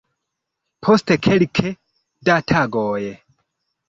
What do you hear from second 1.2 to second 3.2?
kelke da tagoj.